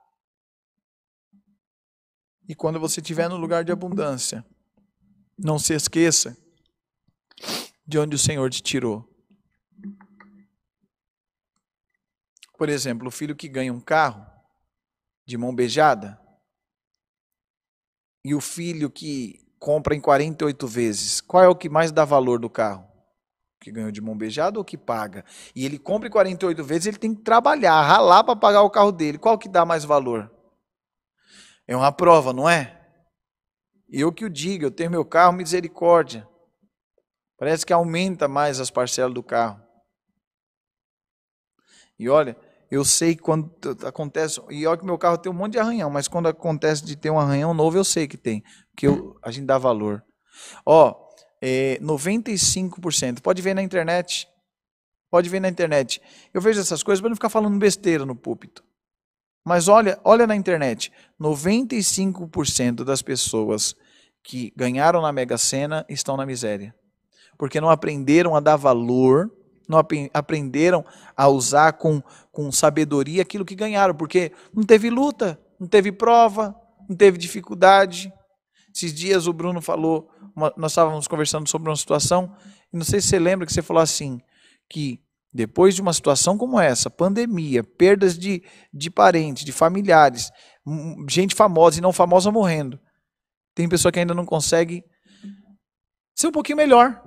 E 2.48 2.54
quando 2.54 2.80
você 2.80 3.00
estiver 3.00 3.30
no 3.30 3.38
lugar 3.38 3.64
de 3.64 3.72
abundância, 3.72 4.46
não 5.38 5.58
se 5.58 5.74
esqueça 5.74 6.38
de 7.86 7.98
onde 8.00 8.16
o 8.16 8.20
Senhor 8.20 8.50
te 8.50 8.62
tirou. 8.62 9.08
Por 12.58 12.70
exemplo, 12.70 13.08
o 13.08 13.12
filho 13.12 13.36
que 13.36 13.48
ganha 13.48 13.74
um 13.74 13.80
carro 13.80 14.26
de 15.26 15.38
mão 15.38 15.54
beijada 15.54 16.20
e 18.24 18.34
o 18.34 18.42
filho 18.42 18.90
que 18.90 19.42
compra 19.60 19.96
em 19.96 20.02
48 20.02 20.68
vezes, 20.68 21.22
qual 21.22 21.44
é 21.44 21.48
o 21.48 21.56
que 21.56 21.70
mais 21.70 21.92
dá 21.92 22.06
valor 22.06 22.40
do 22.40 22.50
carro? 22.50 22.86
Que 23.60 23.72
ganhou 23.72 23.92
de 23.92 24.02
mão 24.02 24.18
beijada 24.18 24.60
ou 24.60 24.66
que 24.66 24.78
paga? 24.78 25.24
E 25.56 25.66
ele 25.66 25.80
compra 25.80 26.08
em 26.08 26.12
48 26.12 26.64
vezes, 26.64 26.88
ele 26.88 26.98
tem 26.98 27.16
que 27.16 27.22
trabalhar, 27.22 27.82
ralar 27.82 28.24
para 28.24 28.36
pagar 28.36 28.62
o 28.62 28.70
carro 28.70 28.92
dele. 28.92 29.18
Qual 29.18 29.38
que 29.38 29.48
dá 29.48 29.66
mais 29.66 29.86
valor? 29.86 30.33
É 31.68 31.76
uma 31.76 31.92
prova, 31.92 32.34
não 32.34 32.50
é? 32.50 32.80
Eu 33.90 34.12
que 34.12 34.26
o 34.26 34.30
digo, 34.30 34.66
eu 34.66 34.72
tenho 34.72 34.92
meu 34.92 35.06
carro, 35.06 35.34
misericórdia. 35.34 36.28
Parece 37.38 37.66
que 37.66 37.74
aumenta 37.74 38.28
mais 38.28 38.60
as 38.60 38.70
parcelas 38.70 39.14
do 39.14 39.24
carro. 39.24 39.62
E 41.98 42.10
olha, 42.10 42.36
eu 42.72 42.84
sei 42.84 43.16
quando 43.16 43.54
acontece, 43.86 44.42
e 44.50 44.66
olha 44.66 44.78
que 44.78 44.86
meu 44.86 44.98
carro 44.98 45.18
tem 45.18 45.32
um 45.32 45.36
monte 45.36 45.54
de 45.54 45.60
arranhão, 45.60 45.90
mas 45.90 46.08
quando 46.08 46.28
acontece 46.28 46.84
de 46.84 46.96
ter 46.96 47.12
um 47.12 47.20
arranhão 47.20 47.54
novo, 47.54 47.78
eu 47.78 47.84
sei 47.84 48.08
que 48.08 48.18
tem, 48.18 48.44
que 48.76 48.88
eu, 48.88 49.16
a 49.22 49.30
gente 49.30 49.46
dá 49.46 49.60
valor. 49.60 50.04
Ó, 50.66 50.96
é, 51.40 51.78
95%, 51.80 53.22
pode 53.22 53.42
ver 53.42 53.54
na 53.54 53.62
internet, 53.62 54.28
pode 55.12 55.30
ver 55.30 55.40
na 55.40 55.50
internet. 55.50 56.02
Eu 56.34 56.42
vejo 56.42 56.60
essas 56.60 56.82
coisas 56.82 57.00
para 57.00 57.10
não 57.10 57.16
ficar 57.16 57.30
falando 57.30 57.60
besteira 57.60 58.06
no 58.06 58.16
púlpito. 58.16 58.64
Mas 59.46 59.68
olha, 59.68 60.00
olha 60.04 60.26
na 60.26 60.36
internet, 60.36 60.92
95% 61.20 62.84
das 62.84 63.02
pessoas 63.02 63.76
que 64.24 64.54
ganharam 64.56 65.02
na 65.02 65.12
Mega 65.12 65.38
Sena 65.38 65.86
estão 65.90 66.16
na 66.16 66.26
miséria. 66.26 66.74
Porque 67.38 67.60
não 67.60 67.70
aprenderam 67.70 68.36
a 68.36 68.40
dar 68.40 68.56
valor, 68.56 69.30
não 69.68 69.78
aprenderam 70.14 70.86
a 71.16 71.28
usar 71.28 71.74
com, 71.74 72.02
com 72.32 72.52
sabedoria 72.52 73.22
aquilo 73.22 73.46
que 73.46 73.56
ganharam, 73.56 73.94
porque 73.94 74.32
não 74.54 74.64
teve 74.64 74.90
luta, 74.90 75.40
não 75.60 75.68
teve 75.68 75.92
prova, 75.92 76.56
não 76.88 76.96
teve 76.96 77.18
dificuldade. 77.18 78.14
Esses 78.74 78.94
dias 78.94 79.28
o 79.28 79.34
Bruno 79.34 79.62
falou, 79.62 80.10
uma, 80.36 80.54
nós 80.56 80.72
estávamos 80.72 81.08
conversando 81.08 81.50
sobre 81.50 81.70
uma 81.70 81.76
situação, 81.76 82.34
e 82.72 82.78
não 82.78 82.86
sei 82.86 83.02
se 83.02 83.08
você 83.08 83.20
lembra 83.20 83.46
que 83.46 83.54
você 83.54 83.62
falou 83.62 83.84
assim: 83.84 84.22
que 84.70 85.00
depois 85.34 85.74
de 85.74 85.82
uma 85.82 85.94
situação 85.94 86.38
como 86.38 86.60
essa, 86.60 86.90
pandemia, 86.90 87.64
perdas 87.64 88.18
de, 88.18 88.44
de 88.72 88.92
parentes, 88.92 89.44
de 89.44 89.52
familiares, 89.52 90.32
gente 91.10 91.34
famosa 91.34 91.80
e 91.80 91.82
não 91.82 91.92
famosa 91.92 92.32
morrendo, 92.32 92.80
tem 93.56 93.68
pessoa 93.68 93.92
que 93.92 94.00
ainda 94.00 94.14
não 94.14 94.26
consegue 94.26 94.84
ser 96.16 96.28
um 96.28 96.32
pouquinho 96.32 96.58
melhor, 96.58 97.04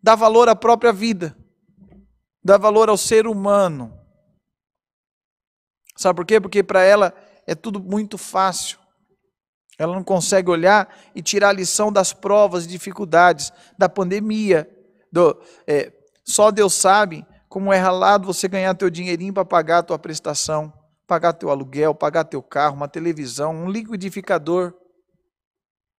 dar 0.00 0.14
valor 0.14 0.48
à 0.48 0.54
própria 0.54 0.92
vida, 0.92 1.36
dar 2.44 2.58
valor 2.58 2.88
ao 2.88 2.96
ser 2.96 3.26
humano. 3.26 3.92
Sabe 5.96 6.16
por 6.16 6.26
quê? 6.26 6.40
Porque 6.40 6.62
para 6.62 6.82
ela 6.82 7.12
é 7.46 7.54
tudo 7.54 7.80
muito 7.80 8.16
fácil. 8.16 8.78
Ela 9.78 9.94
não 9.94 10.04
consegue 10.04 10.50
olhar 10.50 10.94
e 11.14 11.20
tirar 11.20 11.50
a 11.50 11.52
lição 11.52 11.92
das 11.92 12.12
provas 12.12 12.64
e 12.64 12.68
dificuldades, 12.68 13.52
da 13.76 13.88
pandemia. 13.88 14.70
Do, 15.12 15.40
é, 15.66 15.92
só 16.26 16.50
Deus 16.50 16.74
sabe 16.74 17.24
como 17.48 17.72
é 17.72 17.78
ralado 17.78 18.26
você 18.26 18.48
ganhar 18.48 18.74
teu 18.74 18.90
dinheirinho 18.90 19.32
para 19.32 19.44
pagar 19.44 19.78
a 19.78 19.82
tua 19.82 19.98
prestação, 19.98 20.72
pagar 21.06 21.32
teu 21.32 21.50
aluguel, 21.50 21.94
pagar 21.94 22.24
teu 22.24 22.42
carro, 22.42 22.74
uma 22.74 22.88
televisão, 22.88 23.54
um 23.54 23.70
liquidificador. 23.70 24.74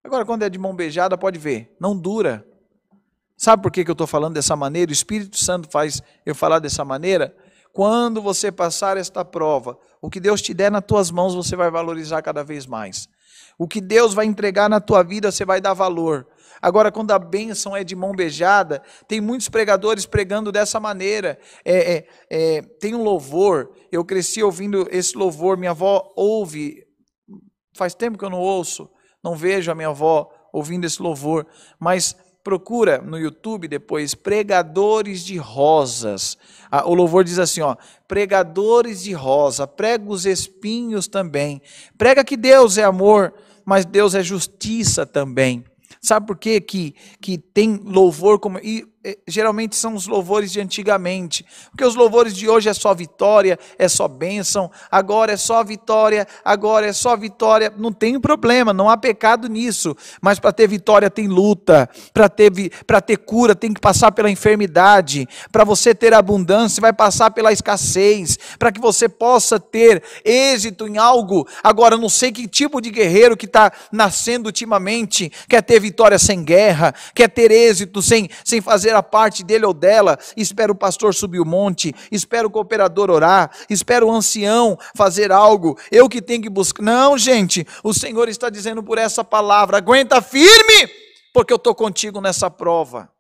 Agora, 0.04 0.26
quando 0.26 0.44
é 0.44 0.50
de 0.50 0.60
mão 0.60 0.76
beijada, 0.76 1.18
pode 1.18 1.40
ver, 1.40 1.76
não 1.80 1.98
dura. 1.98 2.46
Sabe 3.38 3.64
por 3.64 3.72
que, 3.72 3.82
eu 3.88 3.92
estou 3.94 4.08
falando 4.08 4.34
dessa 4.34 4.56
maneira? 4.56 4.90
O 4.90 4.94
Espírito 4.94 5.38
Santo 5.38 5.70
faz 5.70 6.02
eu 6.26 6.36
falar 6.36 6.60
dessa 6.60 6.84
maneira. 6.84 7.36
Quando 7.72 8.22
você 8.22 8.52
passar 8.52 8.98
esta 8.98 9.24
prova, 9.24 9.78
o 10.02 10.10
que 10.10 10.20
Deus 10.20 10.42
te 10.42 10.54
der 10.54 10.72
nas 10.72 10.84
tuas 10.84 11.12
mãos, 11.12 11.36
você 11.36 11.56
vai 11.56 11.70
valorizar 11.70 12.22
cada 12.22 12.44
vez 12.44 12.66
mais. 12.66 13.08
O 13.58 13.68
que 13.68 13.82
Deus 13.82 14.14
vai 14.14 14.26
entregar 14.26 14.70
na 14.70 14.80
tua 14.80 15.04
vida, 15.04 15.32
você 15.32 15.44
vai 15.44 15.60
dar 15.60 15.74
valor. 15.74 16.28
Agora, 16.62 16.92
quando 16.92 17.12
a 17.12 17.20
bênção 17.20 17.76
é 17.76 17.84
de 17.84 17.96
mão 17.96 18.14
beijada, 18.14 18.82
tem 19.08 19.22
muitos 19.22 19.50
pregadores 19.50 20.06
pregando 20.06 20.52
dessa 20.52 20.80
maneira. 20.80 21.40
É, 21.64 21.94
é, 21.94 22.08
é, 22.30 22.62
tem 22.80 22.96
um 22.96 23.04
louvor, 23.04 23.72
eu 23.92 24.04
cresci 24.04 24.44
ouvindo 24.44 24.88
esse 24.92 25.18
louvor, 25.18 25.58
minha 25.58 25.72
avó 25.72 26.12
ouve, 26.16 26.84
faz 27.76 27.94
tempo 27.94 28.18
que 28.18 28.26
eu 28.26 28.30
não 28.30 28.40
ouço, 28.40 28.90
não 29.24 29.36
vejo 29.36 29.72
a 29.72 29.76
minha 29.76 29.90
avó 29.90 30.30
ouvindo 30.54 30.86
esse 30.86 31.02
louvor, 31.02 31.46
mas 31.80 32.16
procura 32.44 33.00
no 33.00 33.20
YouTube 33.20 33.68
depois 33.68 34.16
pregadores 34.16 35.22
de 35.24 35.38
rosas. 35.38 36.38
Ah, 36.72 36.88
o 36.88 36.94
louvor 36.94 37.24
diz 37.26 37.38
assim, 37.38 37.62
ó, 37.62 37.76
pregadores 38.08 39.04
de 39.04 39.12
rosa, 39.12 39.68
prega 39.68 40.10
os 40.10 40.26
espinhos 40.26 41.08
também. 41.08 41.62
Prega 41.98 42.24
que 42.24 42.38
Deus 42.38 42.78
é 42.78 42.86
amor, 42.86 43.34
mas 43.68 43.84
Deus 43.84 44.16
é 44.16 44.24
justiça 44.24 45.06
também. 45.06 45.66
Sabe 46.02 46.26
por 46.26 46.38
quê? 46.38 46.62
que, 46.62 46.96
que 47.20 47.38
tem 47.38 47.76
louvor 47.76 48.40
como. 48.40 48.60
E 48.60 48.88
geralmente 49.28 49.76
são 49.76 49.94
os 49.94 50.08
louvores 50.08 50.52
de 50.52 50.60
antigamente. 50.60 51.46
Porque 51.70 51.86
os 51.86 51.96
louvores 51.96 52.36
de 52.36 52.50
hoje 52.50 52.70
é 52.70 52.74
só 52.74 52.94
vitória, 52.94 53.60
é 53.78 53.88
só 53.88 54.08
bênção, 54.08 54.72
agora 54.92 55.32
é 55.32 55.38
só 55.38 55.64
vitória, 55.64 56.28
agora 56.44 56.88
é 56.88 56.94
só 56.94 57.16
vitória. 57.16 57.72
Não 57.78 57.92
tem 57.92 58.20
problema, 58.20 58.74
não 58.74 58.90
há 58.90 58.98
pecado 58.98 59.48
nisso. 59.48 59.96
Mas 60.22 60.40
para 60.40 60.52
ter 60.52 60.68
vitória 60.68 61.10
tem 61.10 61.28
luta, 61.28 61.90
para 62.14 62.30
ter, 62.30 62.52
ter 63.06 63.18
cura 63.18 63.56
tem 63.56 63.74
que 63.74 63.80
passar 63.80 64.12
pela 64.12 64.30
enfermidade, 64.30 65.28
para 65.52 65.64
você 65.64 65.94
ter 65.94 66.14
abundância 66.14 66.82
vai 66.82 66.94
passar 66.94 67.32
pela 67.32 67.52
escassez, 67.52 68.38
para 68.58 68.72
que 68.72 68.80
você 68.80 69.08
possa 69.08 69.60
ter 69.60 70.04
êxito 70.24 70.88
em 70.88 70.98
algo. 70.98 71.48
Agora, 71.64 71.98
não 71.98 72.10
sei 72.10 72.32
que 72.32 72.48
tipo 72.48 72.82
de 72.82 72.90
guerreiro 72.90 73.38
que 73.38 73.46
está 73.46 73.72
nascendo 73.92 74.48
ultimamente 74.48 75.32
quer 75.48 75.62
ter 75.62 75.80
vitória 75.80 76.20
sem 76.20 76.44
guerra, 76.44 76.94
quer 77.14 77.30
ter 77.30 77.52
êxito 77.52 78.02
sem, 78.02 78.30
sem 78.44 78.62
fazer 78.62 78.96
a 78.98 79.04
parte 79.04 79.44
dele 79.44 79.66
ou 79.66 79.74
dela, 79.74 80.18
espera 80.36 80.72
o 80.72 80.76
pastor 80.76 81.14
subir 81.14 81.40
o 81.40 81.46
monte, 81.46 81.94
espera 82.12 82.48
o 82.48 82.52
cooperador 82.52 83.10
orar, 83.10 83.52
espera 83.70 84.06
o 84.06 84.12
ancião 84.12 84.78
fazer 84.96 85.32
algo, 85.32 85.78
eu 85.92 86.10
que 86.10 86.22
tenho 86.22 86.42
que 86.42 86.50
buscar. 86.50 86.84
Não, 86.84 87.18
gente, 87.18 87.66
o 87.84 87.94
Senhor 87.94 88.28
está 88.30 88.50
dizendo 88.50 88.84
por 88.84 88.98
essa 88.98 89.24
palavra: 89.24 89.78
aguenta 89.78 90.22
firme, 90.22 90.88
porque 91.34 91.54
eu 91.54 91.58
estou 91.58 91.76
contigo 91.76 92.20
nessa 92.20 92.50
prova, 92.50 93.12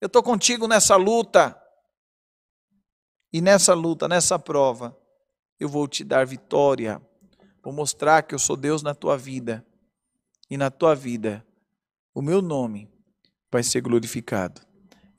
eu 0.00 0.06
estou 0.06 0.22
contigo 0.22 0.66
nessa 0.66 0.96
luta. 0.96 1.56
E 3.30 3.42
nessa 3.42 3.74
luta, 3.74 4.08
nessa 4.08 4.38
prova, 4.38 4.96
eu 5.60 5.68
vou 5.68 5.86
te 5.86 6.02
dar 6.02 6.24
vitória, 6.24 6.98
vou 7.62 7.74
mostrar 7.74 8.22
que 8.22 8.34
eu 8.34 8.38
sou 8.38 8.56
Deus 8.56 8.82
na 8.82 8.94
tua 8.94 9.18
vida, 9.18 9.66
e 10.50 10.56
na 10.56 10.70
tua 10.70 10.94
vida, 10.94 11.44
o 12.14 12.22
meu 12.22 12.40
nome 12.40 12.90
vai 13.50 13.62
ser 13.62 13.80
glorificado. 13.82 14.62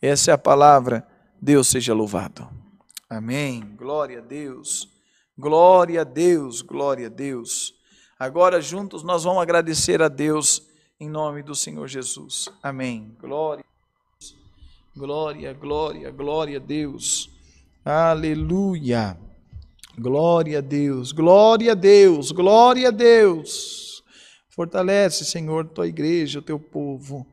Essa 0.01 0.31
é 0.31 0.33
a 0.33 0.37
palavra. 0.37 1.05
Deus 1.41 1.67
seja 1.67 1.93
louvado. 1.93 2.47
Amém. 3.09 3.61
Glória 3.77 4.19
a 4.19 4.21
Deus. 4.21 4.87
Glória 5.37 6.01
a 6.01 6.03
Deus. 6.03 6.61
Glória 6.61 7.07
a 7.07 7.09
Deus. 7.09 7.73
Agora 8.19 8.61
juntos 8.61 9.03
nós 9.03 9.23
vamos 9.23 9.41
agradecer 9.41 10.01
a 10.01 10.07
Deus 10.07 10.67
em 10.99 11.09
nome 11.09 11.41
do 11.41 11.55
Senhor 11.55 11.87
Jesus. 11.87 12.49
Amém. 12.61 13.15
Glória. 13.19 13.63
Glória, 14.95 15.53
glória, 15.53 16.11
glória 16.11 16.57
a 16.57 16.59
Deus. 16.59 17.29
Aleluia. 17.85 19.17
Glória 19.97 20.57
a 20.57 20.61
Deus. 20.61 21.13
Glória 21.13 21.71
a 21.71 21.75
Deus. 21.75 22.31
Glória 22.31 22.89
a 22.89 22.91
Deus. 22.91 23.88
Fortalece, 24.59 25.23
Senhor, 25.23 25.65
tua 25.69 25.87
igreja, 25.87 26.39
o 26.39 26.41
teu 26.41 26.59
povo. 26.59 27.25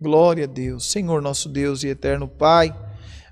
Glória 0.00 0.44
a 0.44 0.46
Deus. 0.46 0.90
Senhor, 0.90 1.20
nosso 1.20 1.46
Deus 1.46 1.84
e 1.84 1.88
eterno 1.88 2.26
Pai, 2.26 2.74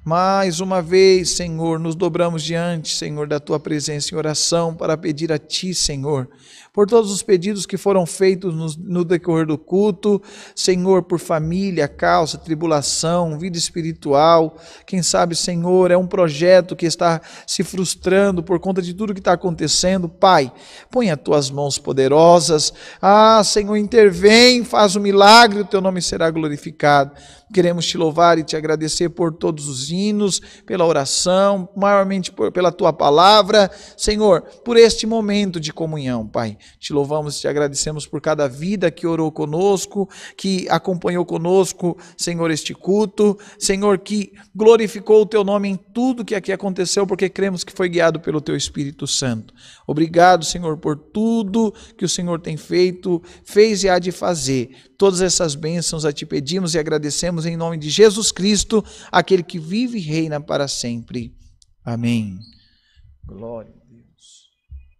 mais 0.04 0.58
uma 0.58 0.82
vez, 0.82 1.30
Senhor, 1.30 1.78
nos 1.78 1.94
dobramos 1.94 2.42
diante, 2.42 2.92
Senhor, 2.92 3.28
da 3.28 3.38
tua 3.38 3.60
presença 3.60 4.12
em 4.12 4.18
oração 4.18 4.74
para 4.74 4.96
pedir 4.96 5.30
a 5.30 5.38
ti, 5.38 5.72
Senhor, 5.72 6.28
por 6.72 6.88
todos 6.88 7.12
os 7.12 7.22
pedidos 7.22 7.66
que 7.66 7.76
foram 7.76 8.04
feitos 8.04 8.52
no, 8.52 8.66
no, 8.94 9.04
decorrer 9.04 9.46
do 9.46 9.56
culto, 9.56 10.20
Senhor, 10.56 11.04
por 11.04 11.20
família, 11.20 11.86
causa, 11.86 12.36
tribulação, 12.36 13.38
vida 13.38 13.56
espiritual. 13.56 14.56
Quem 14.84 15.04
sabe, 15.04 15.36
Senhor, 15.36 15.92
é 15.92 15.96
um 15.96 16.06
projeto 16.06 16.74
que 16.74 16.86
está 16.86 17.20
se 17.46 17.62
frustrando 17.62 18.42
por 18.42 18.58
conta 18.58 18.82
de 18.82 18.94
tudo 18.94 19.14
que 19.14 19.20
está 19.20 19.34
acontecendo. 19.34 20.08
Pai, 20.08 20.52
põe 20.90 21.10
as 21.10 21.20
tuas 21.20 21.48
mãos 21.48 21.78
poderosas. 21.78 22.72
Ah, 23.00 23.40
Senhor, 23.44 23.76
intervém, 23.76 24.64
faz 24.64 24.96
o 24.96 24.98
um 24.98 25.02
milagre, 25.02 25.60
o 25.60 25.64
teu 25.64 25.80
nome 25.80 26.02
será 26.02 26.28
glorificado. 26.28 27.12
Queremos 27.52 27.86
te 27.86 27.98
louvar 27.98 28.38
e 28.38 28.44
te 28.44 28.56
agradecer 28.56 29.10
por 29.10 29.32
todos 29.34 29.68
os 29.68 29.90
hinos, 29.90 30.40
pela 30.64 30.86
oração, 30.86 31.68
maiormente 31.76 32.32
por, 32.32 32.50
pela 32.50 32.72
tua 32.72 32.92
palavra, 32.92 33.70
Senhor, 33.96 34.42
por 34.64 34.76
este 34.76 35.06
momento 35.06 35.60
de 35.60 35.72
comunhão, 35.72 36.26
Pai. 36.26 36.56
Te 36.78 36.92
louvamos 36.92 37.36
e 37.36 37.40
te 37.42 37.48
agradecemos 37.48 38.06
por 38.06 38.20
cada 38.20 38.48
vida 38.48 38.90
que 38.90 39.06
orou 39.06 39.30
conosco, 39.30 40.08
que 40.36 40.66
acompanhou 40.68 41.24
conosco, 41.24 41.96
Senhor, 42.16 42.50
este 42.50 42.74
culto, 42.74 43.38
Senhor, 43.58 43.98
que 43.98 44.32
glorificou 44.54 45.22
o 45.22 45.26
teu 45.26 45.44
nome 45.44 45.68
em 45.68 45.76
tudo 45.76 46.24
que 46.24 46.34
aqui 46.34 46.52
aconteceu, 46.52 47.06
porque 47.06 47.28
cremos 47.28 47.64
que 47.64 47.72
foi 47.72 47.88
guiado 47.88 48.20
pelo 48.20 48.40
teu 48.40 48.56
Espírito 48.56 49.06
Santo. 49.06 49.52
Obrigado, 49.86 50.44
Senhor, 50.44 50.78
por 50.78 50.96
tudo 50.96 51.74
que 51.96 52.04
o 52.04 52.08
Senhor 52.08 52.40
tem 52.40 52.56
feito, 52.56 53.22
fez 53.44 53.84
e 53.84 53.88
há 53.88 53.98
de 53.98 54.12
fazer. 54.12 54.70
Todas 55.02 55.20
essas 55.20 55.56
bênçãos 55.56 56.04
a 56.04 56.12
te 56.12 56.24
pedimos 56.24 56.76
e 56.76 56.78
agradecemos 56.78 57.44
em 57.44 57.56
nome 57.56 57.76
de 57.76 57.90
Jesus 57.90 58.30
Cristo, 58.30 58.84
aquele 59.10 59.42
que 59.42 59.58
vive 59.58 59.98
e 59.98 60.00
reina 60.00 60.40
para 60.40 60.68
sempre. 60.68 61.34
Amém. 61.84 62.38
Glória. 63.26 63.81